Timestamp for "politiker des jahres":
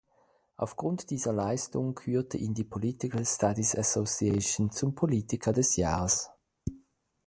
4.95-6.31